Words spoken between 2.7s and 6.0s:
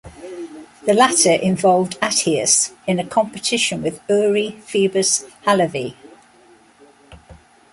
in a competition with Uri Phoebus Halevi.